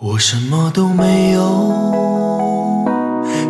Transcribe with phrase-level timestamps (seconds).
[0.00, 1.42] 我什么都没有，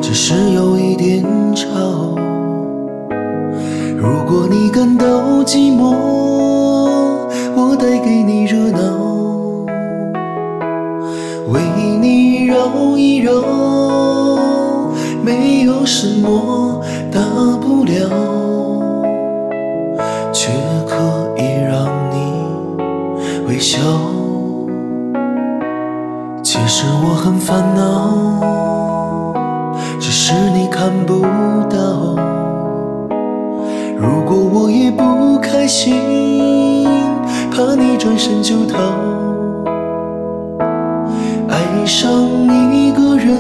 [0.01, 1.23] 只是有一点
[1.55, 1.69] 吵。
[3.99, 5.05] 如果你感到
[5.45, 5.95] 寂寞，
[7.55, 8.81] 我带给你热闹，
[11.53, 11.61] 为
[12.01, 13.31] 你绕一绕，
[15.23, 17.21] 没有什么大
[17.61, 18.09] 不了，
[27.19, 28.15] 很烦恼，
[29.99, 31.21] 只是你看不
[31.69, 32.15] 到。
[33.99, 36.87] 如果我也不开心，
[37.51, 38.79] 怕你转身就逃。
[41.49, 42.09] 爱上
[42.73, 43.37] 一个人，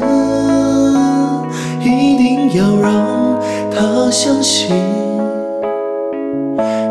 [1.80, 2.90] 一定要让
[3.70, 4.74] 他相信，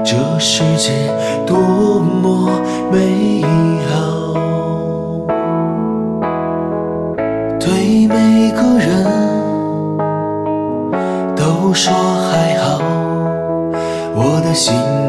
[0.05, 0.93] 这世界
[1.45, 1.57] 多
[1.99, 2.36] 么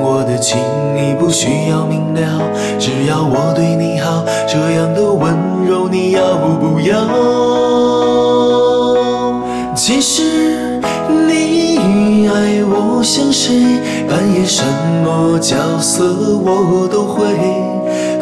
[0.03, 0.59] 我的情，
[0.95, 2.21] 你不需要明了，
[2.79, 5.35] 只要我对你好，这样的温
[5.67, 6.95] 柔你要不要？
[9.75, 10.81] 其实
[11.27, 14.63] 你爱我像谁，扮演什
[15.05, 16.05] 么角色
[16.45, 17.25] 我都会，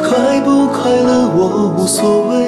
[0.02, 2.46] 快不快乐我无所谓。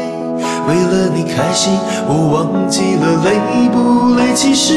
[0.69, 1.73] 为了你开心，
[2.07, 3.27] 我忘记了累
[3.73, 4.35] 不累。
[4.35, 4.75] 其实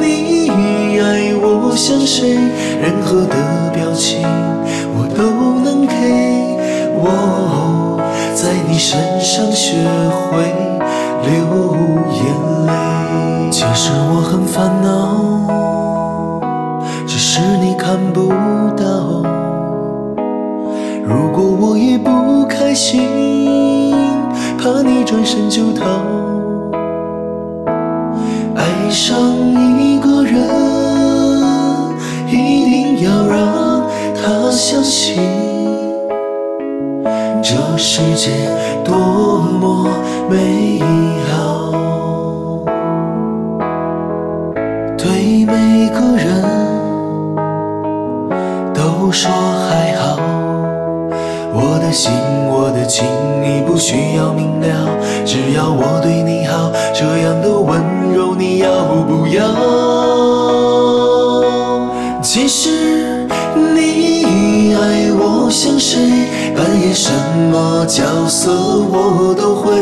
[0.00, 2.38] 你爱我像谁，
[12.12, 12.22] 眼
[12.66, 12.72] 泪。
[13.50, 14.88] 其实我很烦恼，
[17.06, 18.28] 只是你看不
[18.76, 19.22] 到。
[21.04, 23.30] 如果我也不开心。
[24.62, 25.86] 怕你转身就逃，
[28.54, 29.16] 爱上
[29.80, 30.36] 一个人，
[32.28, 35.16] 一定要让他相信，
[37.42, 38.30] 这世界
[38.84, 39.88] 多么
[40.28, 40.80] 美
[41.30, 41.72] 好。
[44.96, 46.42] 对每个人
[48.74, 50.18] 都说还好。
[51.52, 52.12] 我的心，
[52.48, 53.06] 我的情，
[53.42, 54.66] 你不需要明了，
[55.24, 57.80] 只要我对你好，这样的温
[58.14, 58.70] 柔你要
[59.08, 59.42] 不要？
[62.22, 63.19] 其实
[63.56, 65.98] 你爱我像谁，
[66.54, 67.10] 扮演什
[67.50, 69.80] 么角色我都会，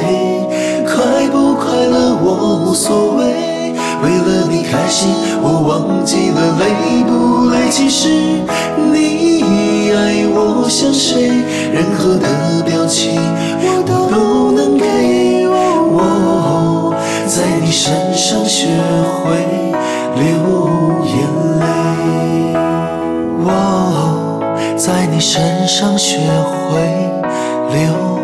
[0.87, 3.75] 快不快乐我无所谓。
[4.03, 5.11] 为了你开心，
[5.43, 6.65] 我忘记了累
[7.05, 7.69] 不累。
[7.71, 8.09] 其实
[8.93, 11.29] 你爱我像谁，
[11.73, 13.21] 任何的表情
[13.61, 14.87] 我都能给。
[15.91, 16.95] 我
[17.27, 18.67] 在你身上学
[19.25, 19.58] 会
[24.79, 26.81] 在你身上学会
[27.73, 28.18] 流。